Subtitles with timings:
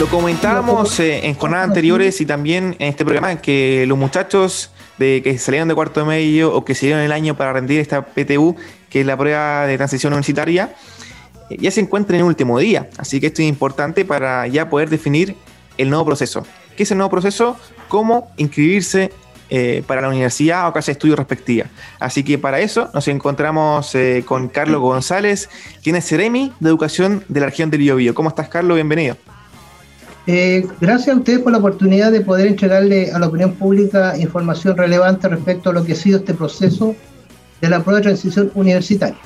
[0.00, 5.20] Lo comentábamos eh, en jornadas anteriores y también en este programa que los muchachos de
[5.22, 8.56] que salieron de cuarto medio o que se dieron el año para rendir esta PTU,
[8.88, 10.74] que es la prueba de transición universitaria,
[11.50, 12.88] eh, ya se encuentran en el último día.
[12.96, 15.36] Así que esto es importante para ya poder definir
[15.76, 16.46] el nuevo proceso.
[16.78, 17.58] ¿Qué es el nuevo proceso?
[17.88, 19.12] ¿Cómo inscribirse
[19.50, 21.66] eh, para la universidad o casa de estudio respectiva.
[21.98, 23.94] Así que para eso nos encontramos
[24.24, 25.50] con Carlos González,
[25.82, 28.14] quien es Ceremi de Educación de la región del Biobío.
[28.14, 28.76] ¿Cómo estás, Carlos?
[28.76, 29.16] Bienvenido.
[30.26, 34.76] Eh, gracias a ustedes por la oportunidad de poder entregarle a la opinión pública información
[34.76, 36.94] relevante respecto a lo que ha sido este proceso
[37.60, 39.18] de la prueba de transición universitaria.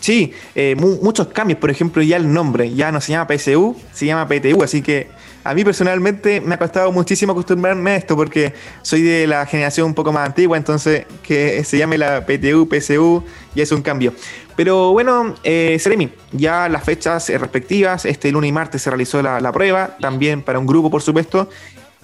[0.00, 4.06] Sí, eh, muchos cambios, por ejemplo, ya el nombre, ya no se llama PSU, se
[4.06, 5.08] llama PTU, así que
[5.48, 9.86] a mí personalmente me ha costado muchísimo acostumbrarme a esto porque soy de la generación
[9.86, 13.24] un poco más antigua, entonces que se llame la PTU, PSU,
[13.54, 14.12] ya es un cambio.
[14.56, 19.40] Pero bueno, eh, Seremi, ya las fechas respectivas, este lunes y martes se realizó la,
[19.40, 21.48] la prueba, también para un grupo, por supuesto,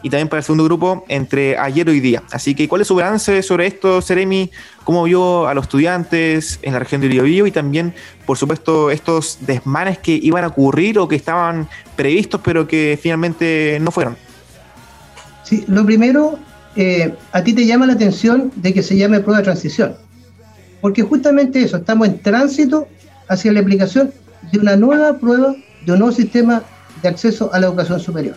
[0.03, 2.23] y también para el segundo grupo entre ayer y hoy día.
[2.31, 4.51] Así que, ¿cuál es su balance sobre esto, Seremi?
[4.85, 7.95] ¿Cómo vio a los estudiantes en la región de Biobío y también,
[8.27, 13.79] por supuesto, estos desmanes que iban a ocurrir o que estaban previstos pero que finalmente
[13.81, 14.17] no fueron?
[15.45, 16.39] Sí, lo primero,
[16.77, 19.95] eh, a ti te llama la atención de que se llame prueba de transición,
[20.81, 22.89] porque justamente eso, estamos en tránsito
[23.29, 24.13] hacia la aplicación
[24.51, 25.55] de una nueva prueba,
[25.87, 26.63] de un nuevo sistema
[27.03, 28.37] de acceso a la educación superior.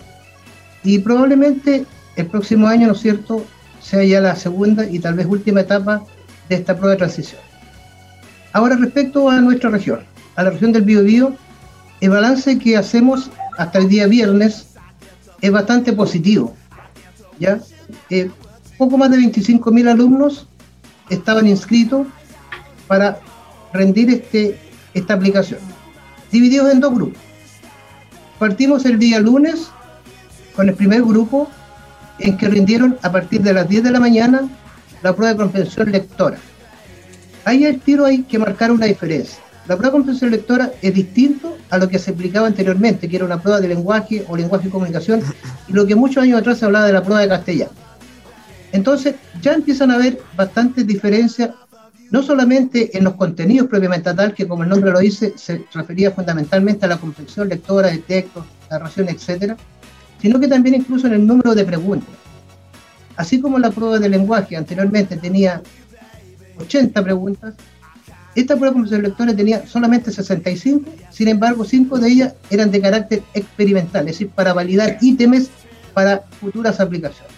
[0.85, 3.45] Y probablemente el próximo año, ¿no es cierto?,
[3.81, 6.03] sea ya la segunda y tal vez última etapa
[6.49, 7.41] de esta prueba de transición.
[8.53, 9.99] Ahora, respecto a nuestra región,
[10.35, 11.35] a la región del Biobío,
[12.01, 14.67] el balance que hacemos hasta el día viernes
[15.41, 16.55] es bastante positivo.
[17.39, 17.59] ¿ya?
[18.09, 18.29] Eh,
[18.77, 20.47] poco más de 25.000 alumnos
[21.09, 22.07] estaban inscritos
[22.87, 23.19] para
[23.73, 24.57] rendir este,
[24.93, 25.59] esta aplicación,
[26.31, 27.21] divididos en dos grupos.
[28.39, 29.69] Partimos el día lunes
[30.55, 31.49] con el primer grupo
[32.19, 34.47] en que rindieron a partir de las 10 de la mañana
[35.03, 36.37] la prueba de comprensión lectora.
[37.43, 39.39] Ahí el tiro hay que marcar una diferencia.
[39.67, 43.25] La prueba de comprensión lectora es distinto a lo que se aplicaba anteriormente, que era
[43.25, 45.21] una prueba de lenguaje o lenguaje y comunicación,
[45.67, 47.71] y lo que muchos años atrás se hablaba de la prueba de castellano.
[48.71, 51.51] Entonces, ya empiezan a haber bastantes diferencias,
[52.11, 56.11] no solamente en los contenidos propiamente tal, que como el nombre lo dice, se refería
[56.11, 59.57] fundamentalmente a la comprensión lectora de textos, narración, etcétera,
[60.21, 62.15] sino que también incluso en el número de preguntas.
[63.15, 65.61] Así como la prueba de lenguaje anteriormente tenía
[66.57, 67.53] 80 preguntas,
[68.35, 73.23] esta prueba comprensión lectora tenía solamente 65, sin embargo, 5 de ellas eran de carácter
[73.33, 75.49] experimental, es decir, para validar ítems
[75.93, 77.33] para futuras aplicaciones.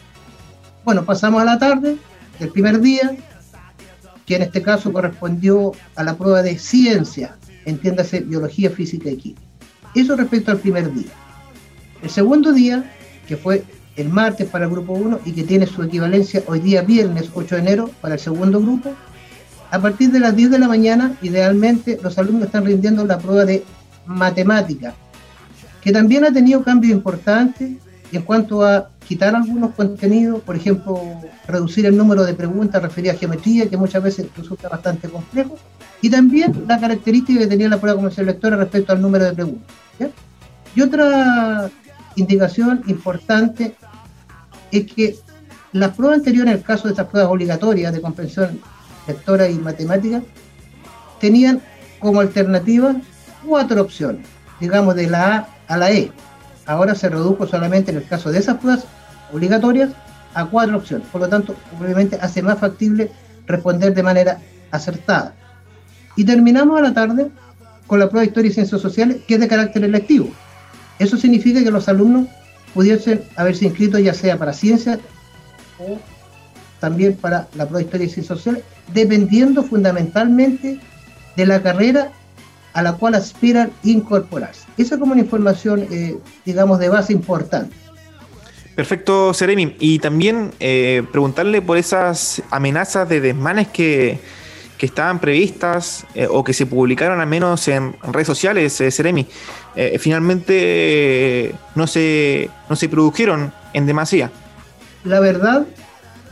[0.84, 1.98] Bueno, pasamos a la tarde
[2.40, 3.16] del primer día,
[4.26, 7.36] que en este caso correspondió a la prueba de ciencia,
[7.66, 9.42] entiéndase biología, física y química.
[9.94, 11.12] Eso respecto al primer día.
[12.02, 12.92] El segundo día,
[13.28, 13.64] que fue
[13.96, 17.56] el martes para el grupo 1 y que tiene su equivalencia hoy día viernes 8
[17.56, 18.94] de enero para el segundo grupo,
[19.72, 23.44] a partir de las 10 de la mañana, idealmente, los alumnos están rindiendo la prueba
[23.44, 23.66] de
[24.06, 24.94] matemática,
[25.82, 27.72] que también ha tenido cambios importantes
[28.12, 31.02] en cuanto a quitar algunos contenidos, por ejemplo,
[31.48, 35.58] reducir el número de preguntas referidas a geometría, que muchas veces resulta bastante complejo,
[36.02, 39.76] y también la característica que tenía la prueba comercial lectora respecto al número de preguntas.
[40.76, 41.70] Y otra
[42.18, 43.76] indicación importante
[44.72, 45.16] es que
[45.72, 48.60] las pruebas anteriores, en el caso de estas pruebas obligatorias de comprensión
[49.08, 50.22] lectora y matemática,
[51.20, 51.62] tenían
[52.00, 52.96] como alternativa
[53.46, 54.26] cuatro opciones,
[54.60, 56.12] digamos de la A a la E.
[56.66, 58.86] Ahora se redujo solamente en el caso de esas pruebas
[59.32, 59.92] obligatorias
[60.34, 61.08] a cuatro opciones.
[61.08, 63.12] Por lo tanto, obviamente hace más factible
[63.46, 64.40] responder de manera
[64.72, 65.34] acertada.
[66.16, 67.30] Y terminamos a la tarde
[67.86, 70.30] con la prueba de Historia y Ciencias Sociales, que es de carácter electivo.
[71.00, 72.28] Eso significa que los alumnos
[72.74, 75.00] pudiesen haberse inscrito ya sea para ciencias
[75.80, 75.98] o
[76.80, 78.64] también para la prueba de historia y ciencias sociales,
[78.94, 80.80] dependiendo fundamentalmente
[81.36, 82.12] de la carrera
[82.74, 84.68] a la cual aspiran incorporarse.
[84.78, 87.76] Esa es como una información, eh, digamos, de base importante.
[88.76, 89.76] Perfecto, Seremi.
[89.80, 94.20] Y también eh, preguntarle por esas amenazas de desmanes que,
[94.78, 99.26] que estaban previstas eh, o que se publicaron al menos en redes sociales, eh, Seremi,
[99.76, 104.32] eh, finalmente no, se, no se produjeron en demasía.
[105.04, 105.66] La verdad,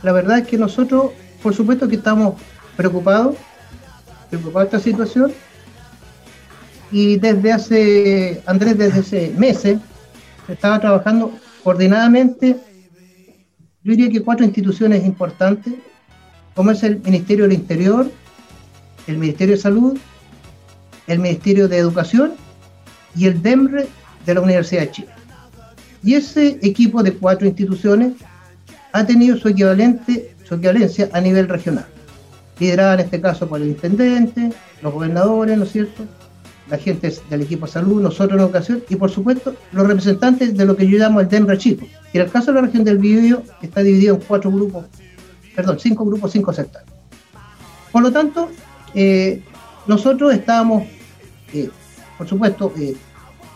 [0.02, 1.12] la verdad es que nosotros,
[1.42, 2.34] por supuesto que estamos
[2.76, 3.36] preocupados,
[4.30, 5.32] preocupados de esta situación,
[6.92, 9.78] y desde hace, Andrés, desde hace meses,
[10.48, 11.32] estaba trabajando
[11.64, 12.56] coordinadamente,
[13.82, 15.74] yo diría que cuatro instituciones importantes,
[16.54, 18.10] como es el Ministerio del Interior,
[19.06, 19.98] el Ministerio de Salud,
[21.06, 22.32] el Ministerio de Educación
[23.14, 23.88] y el DEMRE
[24.24, 25.08] de la Universidad de Chile.
[26.02, 28.14] Y ese equipo de cuatro instituciones
[28.92, 31.86] ha tenido su equivalente, su equivalencia a nivel regional,
[32.58, 36.04] liderada en este caso por el intendente, los gobernadores, ¿no es cierto?
[36.68, 40.64] La gente del equipo de salud, nosotros en educación y por supuesto los representantes de
[40.64, 41.86] lo que yo llamo el DEMRA Chico.
[42.12, 44.86] Y en el caso de la región del Biobío está dividido en cuatro grupos,
[45.54, 46.88] perdón, cinco grupos, cinco sectores.
[47.92, 48.50] Por lo tanto,
[48.96, 49.42] eh,
[49.86, 50.84] nosotros estábamos,
[51.52, 51.68] eh,
[52.16, 52.96] por supuesto, eh,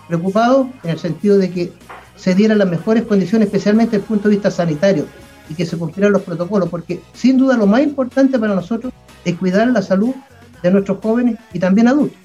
[0.06, 1.72] preocupados en el sentido de que
[2.14, 5.06] se dieran las mejores condiciones, especialmente desde el punto de vista sanitario,
[5.48, 8.92] y que se cumplieran los protocolos, porque sin duda lo más importante para nosotros
[9.24, 10.14] es cuidar la salud
[10.62, 12.18] de nuestros jóvenes y también adultos.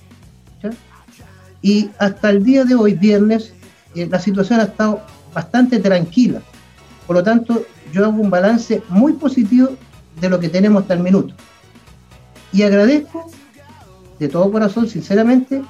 [1.61, 3.53] Y hasta el día de hoy, viernes,
[3.95, 4.99] la situación ha estado
[5.33, 6.41] bastante tranquila.
[7.07, 9.69] Por lo tanto, yo hago un balance muy positivo
[10.19, 11.33] de lo que tenemos hasta el minuto.
[12.55, 13.29] Y agradezco
[14.17, 15.61] de todo corazón, sinceramente,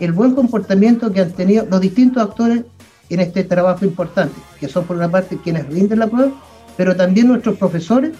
[0.00, 2.64] el buen comportamiento que han tenido los distintos actores
[3.08, 6.30] en este trabajo importante, que son por una parte quienes rinden la prueba,
[6.76, 8.12] pero también nuestros profesores,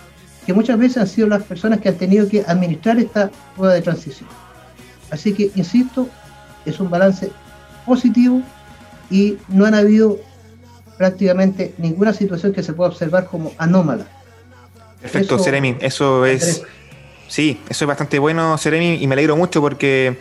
[0.47, 3.83] que muchas veces han sido las personas que han tenido que administrar esta prueba de
[3.83, 4.31] transición.
[5.11, 6.09] Así que, insisto,
[6.65, 7.31] es un balance
[7.85, 8.41] positivo
[9.11, 10.19] y no han habido
[10.97, 14.07] prácticamente ninguna situación que se pueda observar como anómala.
[15.03, 16.63] Perfecto, Seremi, eso es...
[17.31, 20.19] Sí, eso es bastante bueno, Seremi, y me alegro mucho porque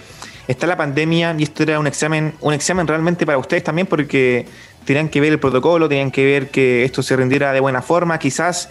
[0.48, 4.46] está la pandemia y esto era un examen, un examen realmente para ustedes también porque
[4.86, 8.20] tenían que ver el protocolo, tenían que ver que esto se rindiera de buena forma,
[8.20, 8.70] quizás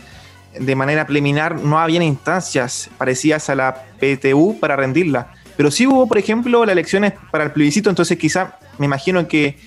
[0.56, 6.06] de manera preliminar no había instancias parecidas a la PTU para rendirla, pero sí hubo,
[6.06, 9.58] por ejemplo, las elecciones para el plebiscito, entonces quizás me imagino que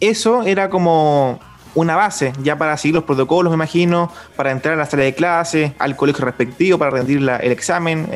[0.00, 1.40] eso era como
[1.80, 5.14] una base ya para seguir los protocolos, me imagino, para entrar a la sala de
[5.14, 8.08] clase, al colegio respectivo, para rendir el examen,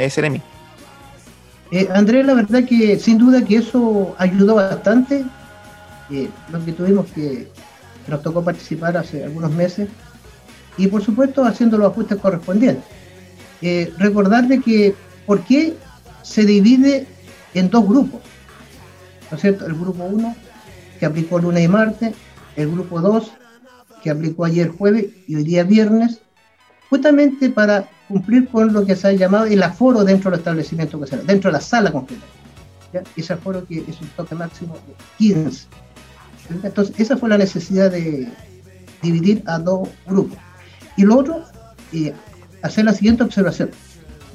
[1.73, 5.25] eh, Andrés, la verdad que sin duda que eso ayudó bastante.
[6.11, 7.49] Eh, lo que tuvimos que,
[8.06, 9.88] nos tocó participar hace algunos meses
[10.76, 12.85] y por supuesto haciendo los ajustes correspondientes.
[13.62, 14.94] Eh, recordar de que
[15.25, 15.75] por qué
[16.23, 17.06] se divide
[17.55, 18.20] en dos grupos,
[19.31, 19.64] ¿no es cierto?
[19.64, 20.37] El grupo 1
[20.99, 22.14] que aplicó lunes y martes,
[22.56, 23.32] el grupo 2
[24.02, 26.20] que aplicó ayer jueves y hoy día viernes,
[26.90, 31.50] justamente para cumplir con lo que se ha llamado el aforo dentro del establecimiento dentro
[31.50, 32.25] de la sala completa.
[33.16, 35.66] Ese aforo que es un toque máximo de 15.
[36.62, 38.28] Entonces, esa fue la necesidad de
[39.00, 40.37] dividir a dos grupos.
[40.96, 41.44] Y lo otro,
[41.93, 42.12] eh,
[42.62, 43.70] hacer la siguiente observación,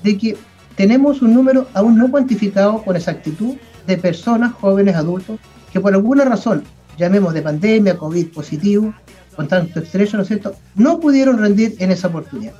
[0.03, 0.37] de que
[0.75, 3.55] tenemos un número aún no cuantificado con exactitud
[3.85, 5.39] de personas, jóvenes, adultos,
[5.71, 6.63] que por alguna razón,
[6.97, 8.93] llamemos de pandemia, COVID positivo,
[9.37, 12.53] con tanto estrés, ¿no es cierto?, no pudieron rendir en esa oportunidad.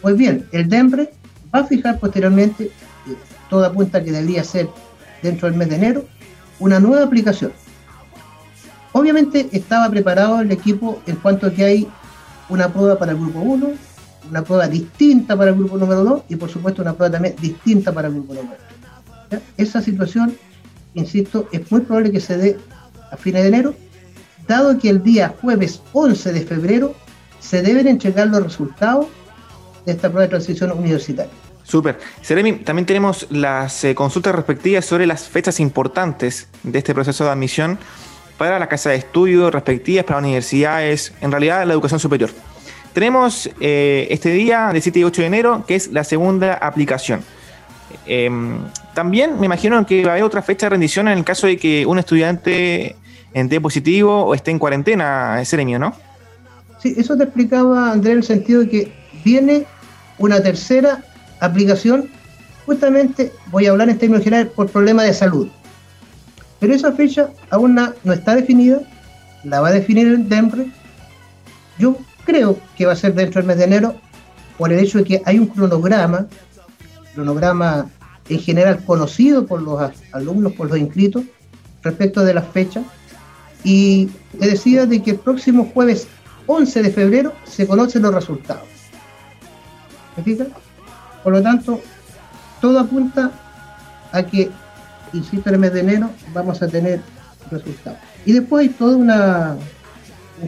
[0.00, 1.12] Pues bien, el DEMBRE
[1.54, 2.70] va a fijar posteriormente, eh,
[3.50, 4.66] toda apunta que debería ser
[5.22, 6.06] dentro del mes de enero,
[6.58, 7.52] una nueva aplicación.
[8.92, 11.88] Obviamente estaba preparado el equipo en cuanto a que hay
[12.48, 13.70] una prueba para el grupo 1,
[14.30, 17.92] una prueba distinta para el grupo número 2 y por supuesto una prueba también distinta
[17.92, 18.56] para el grupo número
[19.28, 19.42] 3.
[19.58, 20.34] Esa situación,
[20.94, 22.58] insisto, es muy probable que se dé
[23.10, 23.74] a fines de enero
[24.52, 26.94] dado que el día jueves 11 de febrero
[27.40, 29.06] se deben entregar los resultados
[29.84, 31.32] de esta prueba de transición universitaria.
[31.64, 31.98] Súper.
[32.20, 37.30] Seremi, también tenemos las eh, consultas respectivas sobre las fechas importantes de este proceso de
[37.30, 37.78] admisión
[38.36, 42.30] para la casa de estudio respectivas, para universidades, en realidad la educación superior.
[42.92, 47.22] Tenemos eh, este día, del 7 y 8 de enero, que es la segunda aplicación.
[48.06, 48.58] Em,
[48.94, 51.56] también me imagino que va a haber otra fecha de rendición en el caso de
[51.56, 52.96] que un estudiante
[53.34, 55.94] en D positivo o esté en cuarentena, Seremio, ¿no?
[56.82, 58.92] Sí, eso te explicaba, Andrés, en el sentido de que
[59.24, 59.66] viene
[60.18, 61.02] una tercera
[61.40, 62.08] aplicación,
[62.66, 65.48] justamente, voy a hablar en términos generales, por problemas de salud.
[66.60, 68.80] Pero esa fecha aún no, está definida,
[69.44, 70.70] la va a definir el DEMRE.
[71.78, 73.94] Yo creo que va a ser dentro del mes de enero,
[74.58, 76.26] por el hecho de que hay un cronograma,
[77.14, 77.86] cronograma
[78.28, 81.24] en general conocido por los alumnos, por los inscritos,
[81.82, 82.84] respecto de las fechas,
[83.64, 86.06] y decía de que el próximo jueves
[86.46, 88.68] 11 de febrero se conocen los resultados.
[90.16, 90.48] ¿Me fijas?
[91.22, 91.80] Por lo tanto,
[92.60, 93.30] todo apunta
[94.10, 94.50] a que,
[95.12, 97.00] insisto, en el mes de enero vamos a tener
[97.50, 97.98] resultados.
[98.26, 99.10] Y después hay todo un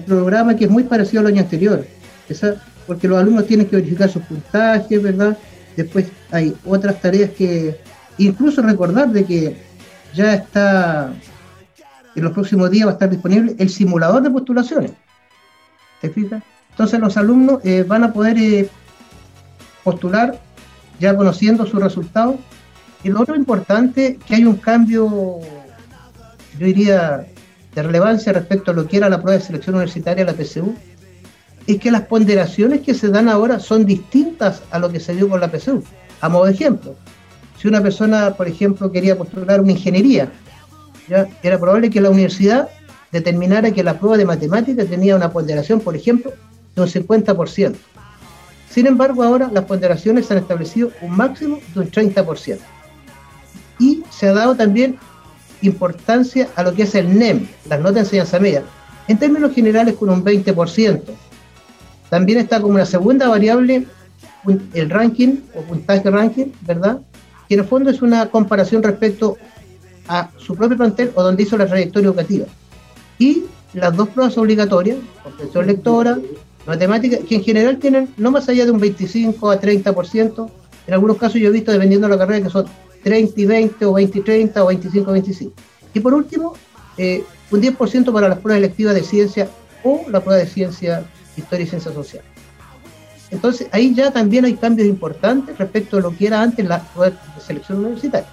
[0.06, 1.86] programa que es muy parecido al año anterior,
[2.86, 5.38] porque los alumnos tienen que verificar sus puntajes, ¿verdad?
[5.76, 7.80] Después hay otras tareas que,
[8.18, 9.56] incluso recordar de que
[10.14, 11.12] ya está
[12.18, 14.92] en los próximos días va a estar disponible el simulador de postulaciones.
[16.00, 16.42] ¿Te fijas?
[16.70, 18.68] Entonces los alumnos eh, van a poder eh,
[19.82, 20.38] postular
[20.98, 22.36] ya conociendo sus resultados.
[23.02, 25.38] Y lo otro importante, que hay un cambio,
[26.58, 27.26] yo diría,
[27.74, 30.74] de relevancia respecto a lo que era la prueba de selección universitaria, la PSU,
[31.66, 35.28] es que las ponderaciones que se dan ahora son distintas a lo que se dio
[35.28, 35.82] con la PSU.
[36.20, 36.94] A modo de ejemplo,
[37.60, 40.30] si una persona, por ejemplo, quería postular una ingeniería,
[41.08, 41.28] ¿ya?
[41.42, 42.68] era probable que la universidad
[43.12, 46.32] determinara que la prueba de matemáticas tenía una ponderación, por ejemplo,
[46.74, 47.74] de un 50%.
[48.68, 52.58] Sin embargo, ahora las ponderaciones han establecido un máximo de un 30%.
[53.78, 54.98] Y se ha dado también
[55.62, 58.64] importancia a lo que es el NEM, las notas de enseñanza media,
[59.06, 61.02] en términos generales con un 20%.
[62.10, 63.86] También está como una segunda variable
[64.74, 66.98] el ranking o puntaje ranking, ¿verdad?
[67.48, 69.36] Que en el fondo es una comparación respecto
[70.08, 72.46] a su propio plantel o donde hizo la trayectoria educativa.
[73.18, 76.18] Y las dos pruebas obligatorias, comprensión lectora,
[76.66, 80.50] matemática, que en general tienen no más allá de un 25 a 30%,
[80.86, 82.66] en algunos casos yo he visto, dependiendo de la carrera, que son
[83.02, 85.52] 30 y 20 o 20 y 30 o 25 y 25.
[85.94, 86.54] Y por último,
[86.96, 89.48] eh, un 10% para las pruebas electivas de ciencia
[89.82, 91.04] o la prueba de ciencia,
[91.36, 92.22] historia y ciencia social.
[93.30, 97.12] Entonces, ahí ya también hay cambios importantes respecto a lo que era antes la de
[97.40, 98.28] selección universitaria.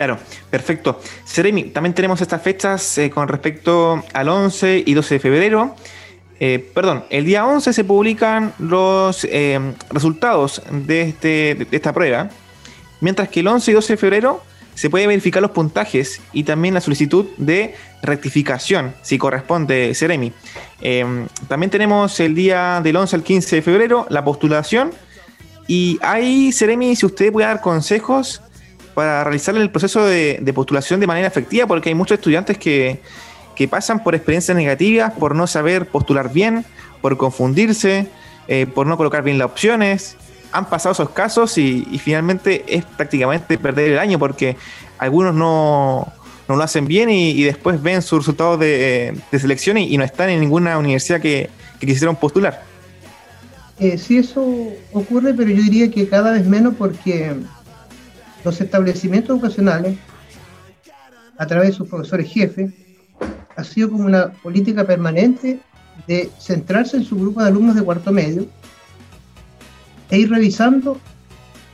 [0.00, 0.16] Claro,
[0.48, 0.98] perfecto.
[1.26, 5.76] Seremi, también tenemos estas fechas eh, con respecto al 11 y 12 de febrero.
[6.38, 12.30] Eh, perdón, el día 11 se publican los eh, resultados de, este, de esta prueba,
[13.02, 14.42] mientras que el 11 y 12 de febrero
[14.74, 20.32] se puede verificar los puntajes y también la solicitud de rectificación, si corresponde Seremi.
[21.46, 24.92] también tenemos el día del 11 al 15 de febrero la postulación.
[25.66, 28.40] Y ahí, Seremi, si usted puede dar consejos
[29.00, 33.00] para realizar el proceso de, postulación de manera efectiva, porque hay muchos estudiantes que,
[33.70, 36.66] pasan por experiencias negativas, por no saber postular bien,
[37.00, 38.08] por confundirse,
[38.46, 40.18] eh, por no colocar bien las opciones.
[40.52, 44.58] Han pasado esos casos y, finalmente es prácticamente perder el año porque
[44.98, 46.12] algunos no,
[46.46, 50.76] lo hacen bien y, después ven sus resultados de, selección y, no están en ninguna
[50.76, 52.64] universidad que, quisieron postular.
[53.78, 54.44] Eh, sí, eso
[54.92, 57.34] ocurre, pero yo diría que cada vez menos porque
[58.44, 59.98] los establecimientos educacionales,
[61.38, 62.72] a través de sus profesores jefes,
[63.56, 65.60] ha sido como una política permanente
[66.06, 68.46] de centrarse en su grupo de alumnos de cuarto medio
[70.10, 70.98] e ir revisando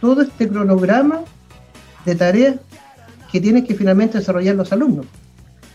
[0.01, 1.21] todo este cronograma
[2.05, 2.57] de tareas
[3.31, 5.07] que tienen que finalmente desarrollar los alumnos.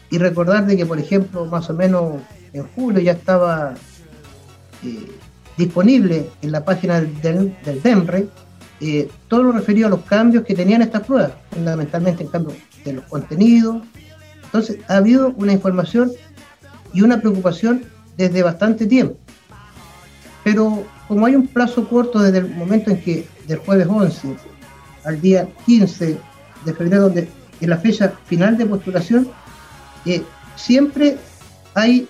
[0.10, 2.16] Y recordar de que, por ejemplo, más o menos
[2.54, 3.74] en julio ya estaba
[4.84, 5.08] eh,
[5.58, 8.28] disponible en la página del, del DEMRE
[8.84, 12.94] eh, todo lo referido a los cambios que tenían estas pruebas, fundamentalmente en cambio de
[12.94, 13.84] los contenidos.
[14.44, 16.12] Entonces, ha habido una información
[16.92, 17.84] y una preocupación
[18.18, 19.18] desde bastante tiempo.
[20.44, 24.36] Pero como hay un plazo corto desde el momento en que del jueves 11
[25.06, 26.18] al día 15
[26.66, 29.30] de febrero, donde es la fecha final de postulación,
[30.08, 30.24] eh,
[30.56, 31.18] siempre
[31.76, 32.08] hay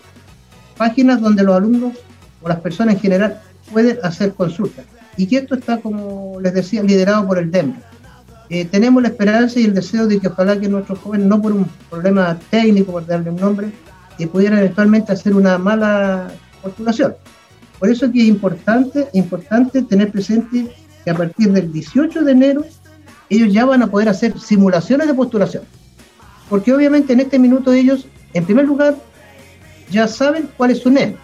[0.77, 1.97] páginas donde los alumnos
[2.41, 3.41] o las personas en general
[3.73, 4.85] pueden hacer consultas
[5.17, 7.73] y que esto está, como les decía, liderado por el DEM.
[8.49, 11.53] Eh, tenemos la esperanza y el deseo de que ojalá que nuestros jóvenes, no por
[11.53, 13.71] un problema técnico, por darle un nombre,
[14.17, 16.29] que pudieran eventualmente hacer una mala
[16.61, 17.15] postulación.
[17.79, 20.67] Por eso es es importante, importante tener presente
[21.03, 22.65] que a partir del 18 de enero
[23.29, 25.63] ellos ya van a poder hacer simulaciones de postulación.
[26.49, 28.95] Porque obviamente en este minuto ellos, en primer lugar,
[29.89, 31.15] ya saben cuál es su NEM.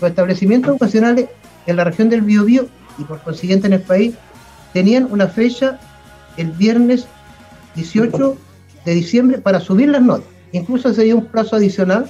[0.00, 1.28] Los establecimientos educacionales
[1.66, 2.68] en la región del Biobío
[2.98, 4.14] y por consiguiente en el país
[4.72, 5.78] tenían una fecha
[6.36, 7.06] el viernes
[7.74, 8.36] 18
[8.84, 10.28] de diciembre para subir las notas.
[10.52, 12.08] Incluso se dio un plazo adicional.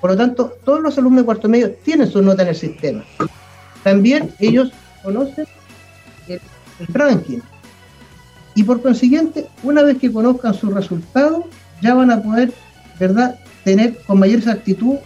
[0.00, 3.04] Por lo tanto, todos los alumnos de cuarto medio tienen su nota en el sistema.
[3.82, 5.46] También ellos conocen
[6.28, 6.40] el,
[6.88, 7.38] ranking.
[8.54, 11.44] Y por consiguiente, una vez que conozcan su resultado,
[11.82, 12.52] ya van a poder,
[12.98, 14.96] ¿verdad?, tener con mayor exactitud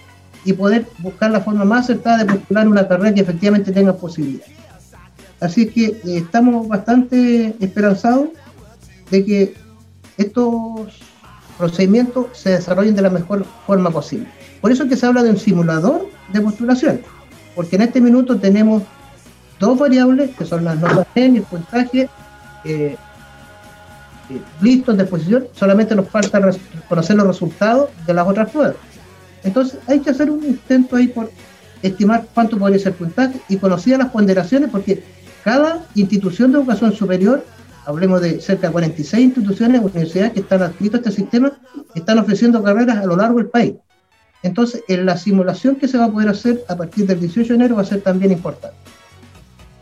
[0.45, 4.47] y poder buscar la forma más acertada de postular una carrera que efectivamente tenga posibilidad.
[5.41, 8.29] Así que eh, estamos bastante esperanzados
[9.11, 9.55] de que
[10.19, 11.01] estos
[11.57, 14.27] procedimientos se desarrollen de la mejor forma posible.
[14.61, 17.01] Por eso es que se habla de un simulador de postulación,
[17.55, 18.83] porque en este minuto tenemos
[19.59, 22.09] dos variables, que son las notas en y el puntaje,
[22.65, 22.97] eh,
[24.31, 26.41] eh, listos de exposición, solamente nos falta
[26.89, 28.77] conocer los resultados de las otras pruebas.
[29.43, 31.31] Entonces hay que hacer un intento ahí por
[31.83, 35.03] estimar cuánto podría ser el puntaje y conocida las ponderaciones, porque
[35.45, 37.45] cada institución de educación superior,
[37.87, 41.53] hablemos de cerca de 46 instituciones, universidades que están adscritas a este sistema,
[41.95, 43.75] están ofreciendo carreras a lo largo del país.
[44.43, 47.55] Entonces, en la simulación que se va a poder hacer a partir del 18 de
[47.55, 48.77] enero va a ser también importante.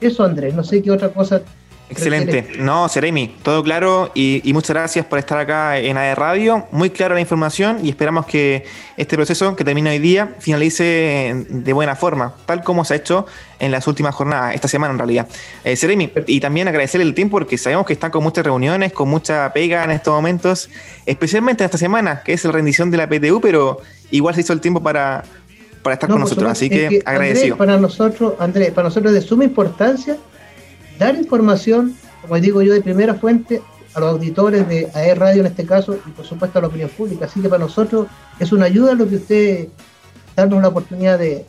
[0.00, 1.42] Eso, Andrés, no sé qué otra cosa
[1.90, 2.50] Excelente.
[2.58, 6.66] No, Seremi, todo claro y, muchas gracias por estar acá en AE Radio.
[6.70, 8.64] Muy clara la información y esperamos que
[8.96, 13.26] este proceso que termina hoy día finalice de buena forma, tal como se ha hecho
[13.58, 15.28] en las últimas jornadas, esta semana en realidad.
[15.64, 19.08] Eh, Seremi, y también agradecerle el tiempo porque sabemos que están con muchas reuniones, con
[19.08, 20.68] mucha pega en estos momentos,
[21.06, 23.80] especialmente en esta semana, que es la rendición de la PTU, pero
[24.10, 25.24] igual se hizo el tiempo para,
[25.82, 26.50] para estar con nosotros.
[26.50, 27.56] Así que, agradecido.
[27.56, 30.18] para nosotros, Andrés, para nosotros es de suma importancia
[30.98, 33.62] dar información, como digo yo, de primera fuente
[33.94, 36.90] a los auditores de AER Radio en este caso y por supuesto a la opinión
[36.90, 37.24] pública.
[37.24, 38.06] Así que para nosotros
[38.38, 39.68] es una ayuda lo que usted
[40.36, 41.44] darnos la oportunidad de,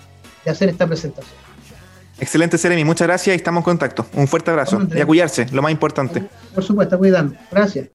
[0.46, 1.36] hacer esta presentación.
[2.20, 2.84] Excelente, Seremi.
[2.84, 4.06] Muchas gracias y estamos en contacto.
[4.14, 4.82] Un fuerte abrazo.
[4.96, 6.28] y a cuidarse, lo más importante.
[6.56, 7.36] Por supuesto, cuidando.
[7.52, 7.90] Gracias.